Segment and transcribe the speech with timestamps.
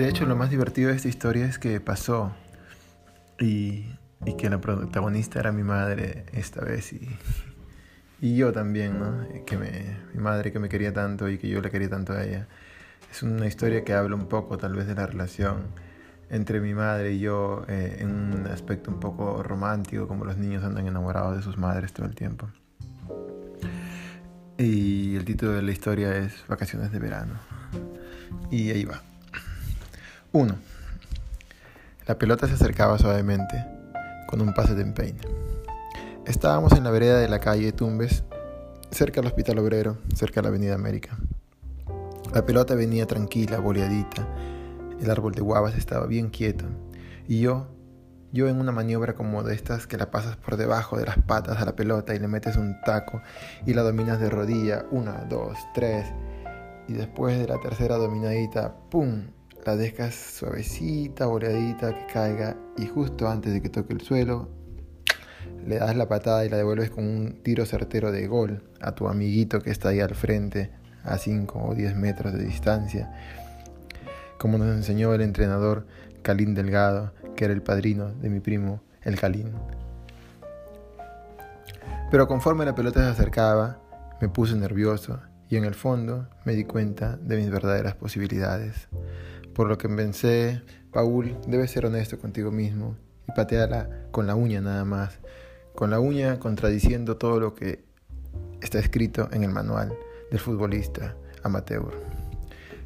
[0.00, 2.32] De hecho, lo más divertido de esta historia es que pasó
[3.38, 3.84] y,
[4.38, 9.28] que la protagonista era mi madre esta vez y, yo también, ¿no?
[9.44, 12.48] Que mi madre que me quería tanto y que yo le quería tanto a ella.
[13.12, 15.64] Es una historia que habla un poco tal vez de la relación
[16.30, 20.64] entre mi madre y yo eh, en un aspecto un poco romántico, como los niños
[20.64, 22.48] andan enamorados de sus madres todo el tiempo.
[24.56, 27.34] Y el título de la historia es Vacaciones de verano.
[28.50, 29.09] Y ahí va.
[30.32, 30.54] 1.
[32.06, 33.66] La pelota se acercaba suavemente,
[34.28, 35.20] con un pase de empeine.
[36.24, 38.22] Estábamos en la vereda de la calle Tumbes,
[38.92, 41.18] cerca del Hospital Obrero, cerca de la Avenida América.
[42.32, 44.24] La pelota venía tranquila, boleadita.
[45.00, 46.64] El árbol de guavas estaba bien quieto.
[47.26, 47.66] Y yo,
[48.30, 51.58] yo en una maniobra como de estas que la pasas por debajo de las patas
[51.58, 53.20] a la pelota y le metes un taco
[53.66, 56.06] y la dominas de rodilla, una, dos, tres.
[56.86, 59.24] Y después de la tercera dominadita, ¡pum!
[59.64, 62.56] La dejas suavecita, boleadita, que caiga.
[62.76, 64.48] Y justo antes de que toque el suelo,
[65.66, 69.08] le das la patada y la devuelves con un tiro certero de gol a tu
[69.08, 70.70] amiguito que está ahí al frente
[71.04, 73.12] a 5 o 10 metros de distancia,
[74.38, 75.86] como nos enseñó el entrenador
[76.22, 79.52] Calín Delgado, que era el padrino de mi primo, el Calín.
[82.10, 83.78] Pero conforme la pelota se acercaba,
[84.20, 88.88] me puse nervioso y en el fondo me di cuenta de mis verdaderas posibilidades.
[89.60, 92.96] Por lo que pensé, Paul, debes ser honesto contigo mismo
[93.28, 95.18] y pateala con la uña nada más,
[95.74, 97.84] con la uña contradiciendo todo lo que
[98.62, 99.92] está escrito en el manual
[100.30, 101.92] del futbolista amateur.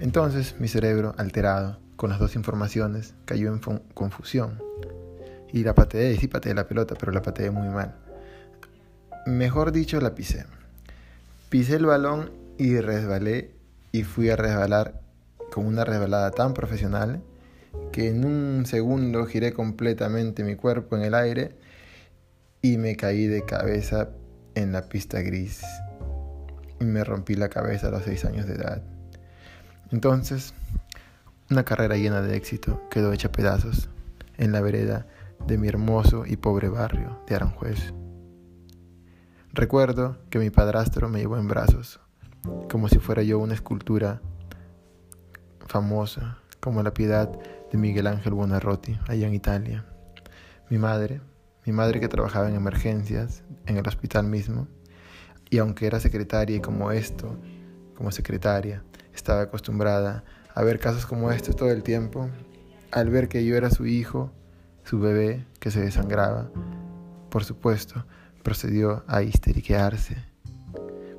[0.00, 3.60] Entonces mi cerebro, alterado con las dos informaciones, cayó en
[3.94, 4.60] confusión.
[5.52, 7.94] Y la pateé, sí pateé la pelota, pero la pateé muy mal.
[9.24, 10.46] Mejor dicho, la pisé.
[11.48, 13.52] Pisé el balón y resbalé
[13.92, 15.05] y fui a resbalar
[15.56, 17.22] con una resbalada tan profesional
[17.90, 21.56] que en un segundo giré completamente mi cuerpo en el aire
[22.60, 24.10] y me caí de cabeza
[24.54, 25.62] en la pista gris
[26.78, 28.82] y me rompí la cabeza a los 6 años de edad.
[29.90, 30.52] Entonces,
[31.50, 33.88] una carrera llena de éxito quedó hecha pedazos
[34.36, 35.06] en la vereda
[35.46, 37.94] de mi hermoso y pobre barrio de Aranjuez.
[39.54, 41.98] Recuerdo que mi padrastro me llevó en brazos,
[42.70, 44.20] como si fuera yo una escultura
[45.76, 47.30] famosa, como la piedad
[47.70, 49.84] de Miguel Ángel Buonarroti, allá en Italia.
[50.70, 51.20] Mi madre,
[51.66, 54.68] mi madre que trabajaba en emergencias, en el hospital mismo,
[55.50, 57.36] y aunque era secretaria y como esto,
[57.94, 58.82] como secretaria,
[59.14, 62.30] estaba acostumbrada a ver casos como este todo el tiempo,
[62.90, 64.32] al ver que yo era su hijo,
[64.84, 66.50] su bebé que se desangraba,
[67.28, 68.06] por supuesto,
[68.42, 70.16] procedió a histeriquearse,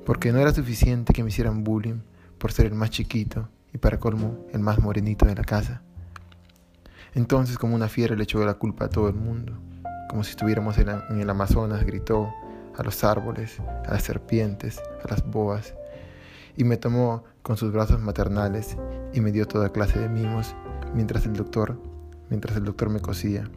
[0.04, 2.02] porque no era suficiente que me hicieran bullying
[2.40, 5.82] por ser el más chiquito y para colmo el más morenito de la casa.
[7.14, 9.54] Entonces como una fiera le echó la culpa a todo el mundo,
[10.10, 12.34] como si estuviéramos en el Amazonas, gritó,
[12.78, 15.74] a los árboles, a las serpientes, a las boas,
[16.56, 18.78] y me tomó con sus brazos maternales
[19.14, 20.56] y me dio toda clase de mimos
[20.94, 21.80] mientras el doctor,
[22.30, 23.50] mientras el doctor me cosía,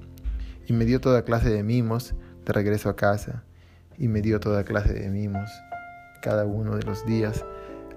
[0.66, 3.44] y me dio toda clase de mimos de regreso a casa,
[3.98, 5.50] y me dio toda clase de mimos
[6.22, 7.44] cada uno de los días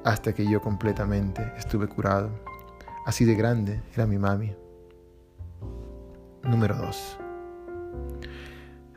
[0.04, 2.30] hasta que yo completamente estuve curado.
[3.06, 4.56] Así de grande era mi mami.
[6.44, 7.18] Número 2.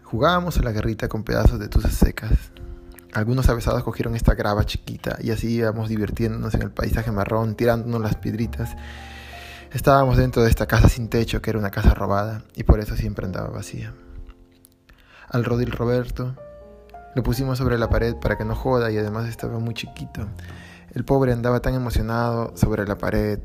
[0.03, 2.53] Jugábamos a la guerrita con pedazos de tuzas secas.
[3.13, 8.01] Algunos avesados cogieron esta grava chiquita y así íbamos divirtiéndonos en el paisaje marrón, tirándonos
[8.01, 8.77] las piedritas.
[9.73, 12.97] Estábamos dentro de esta casa sin techo, que era una casa robada, y por eso
[12.97, 13.95] siempre andaba vacía.
[15.29, 16.37] Al Rodil Roberto
[17.17, 20.29] lo pusimos sobre la pared para que no joda y además estaba muy chiquito.
[20.93, 23.39] El pobre andaba tan emocionado sobre la pared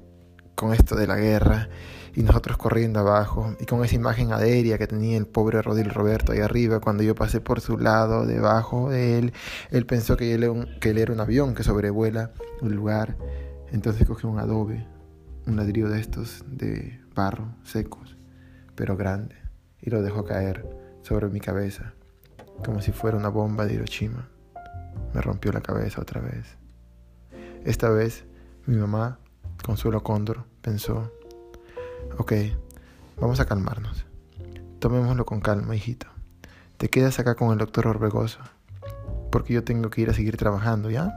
[0.56, 1.70] con esto de la guerra
[2.14, 6.34] y nosotros corriendo abajo y con esa imagen aérea que tenía el pobre Rodil Roberto
[6.34, 9.34] ahí arriba cuando yo pasé por su lado debajo de él
[9.70, 13.16] él pensó que él, que él era un avión que sobrevuela el lugar
[13.72, 14.86] entonces cogió un adobe
[15.48, 18.18] un ladrillo de estos de barro secos
[18.76, 19.38] pero grande
[19.80, 20.68] y lo dejó caer
[21.04, 21.94] sobre mi cabeza
[22.64, 24.28] como si fuera una bomba de Hiroshima
[25.14, 26.58] me rompió la cabeza otra vez
[27.66, 28.26] esta vez
[28.66, 29.20] mi mamá
[29.64, 31.12] Consuelo Cóndor pensó
[32.18, 32.34] Ok,
[33.20, 34.06] vamos a calmarnos.
[34.80, 36.08] Tomémoslo con calma, hijito.
[36.78, 38.40] Te quedas acá con el doctor Orbegoso,
[39.32, 41.14] porque yo tengo que ir a seguir trabajando, ¿ya?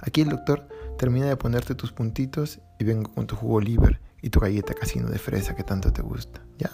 [0.00, 0.68] Aquí el doctor
[0.98, 5.08] termina de ponerte tus puntitos y vengo con tu jugo liver y tu galleta casino
[5.08, 6.70] de fresa que tanto te gusta, ¿ya?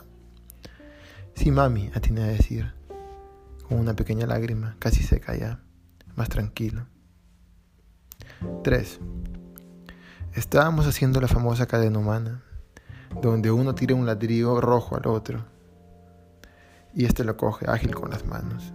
[1.35, 2.73] Sí, mami, atiné a decir,
[3.69, 5.61] con una pequeña lágrima, casi seca ya,
[6.17, 6.87] más tranquilo.
[8.63, 9.01] 3.
[10.35, 12.43] Estábamos haciendo la famosa cadena humana,
[13.23, 15.45] donde uno tira un ladrillo rojo al otro
[16.95, 18.73] y este lo coge ágil con las manos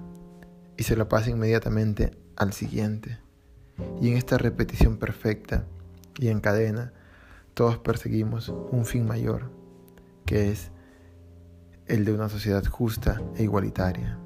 [0.77, 3.19] y se lo pasa inmediatamente al siguiente.
[4.01, 5.65] Y en esta repetición perfecta
[6.17, 6.93] y en cadena,
[7.53, 9.51] todos perseguimos un fin mayor,
[10.25, 10.71] que es
[11.85, 14.17] el de una sociedad justa e igualitaria.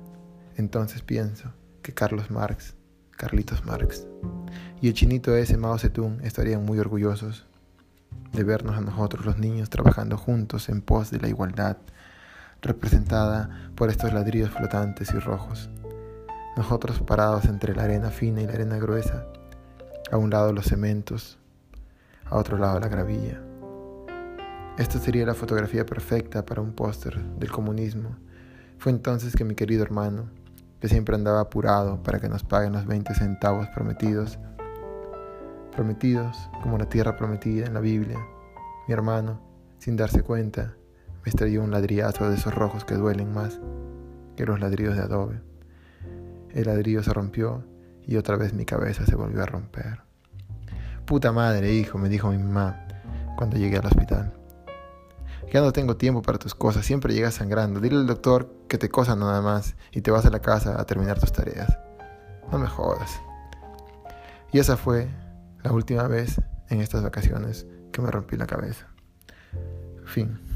[0.56, 1.52] Entonces pienso
[1.82, 2.76] que Carlos Marx,
[3.12, 4.06] Carlitos Marx,
[4.82, 7.46] y el chinito ese Mao Zedong estarían muy orgullosos
[8.34, 11.78] de vernos a nosotros los niños trabajando juntos en pos de la igualdad,
[12.62, 15.70] representada por estos ladrillos flotantes y rojos.
[16.58, 19.26] Nosotros parados entre la arena fina y la arena gruesa,
[20.12, 21.38] a un lado los cementos,
[22.26, 23.42] a otro lado la gravilla.
[24.78, 28.16] Esta sería la fotografía perfecta para un póster del comunismo.
[28.80, 30.30] Fue entonces que mi querido hermano,
[30.84, 34.38] que siempre andaba apurado para que nos paguen los 20 centavos prometidos,
[35.72, 38.20] prometidos como la tierra prometida en la Biblia,
[38.86, 39.40] mi hermano,
[39.78, 40.76] sin darse cuenta,
[41.24, 43.62] me estrelló un ladrillazo de esos rojos que duelen más
[44.36, 45.40] que los ladrillos de adobe.
[46.50, 47.64] El ladrillo se rompió
[48.06, 50.02] y otra vez mi cabeza se volvió a romper.
[51.06, 52.86] Puta madre, hijo, me dijo mi mamá
[53.38, 54.34] cuando llegué al hospital.
[55.52, 57.80] Ya no tengo tiempo para tus cosas, siempre llegas sangrando.
[57.80, 60.86] Dile al doctor que te cosa nada más y te vas a la casa a
[60.86, 61.78] terminar tus tareas.
[62.52, 63.12] No me jodas.
[64.52, 65.08] Y esa fue
[65.64, 68.88] la última vez en estas vacaciones que me rompí la cabeza.
[70.06, 70.53] Fin.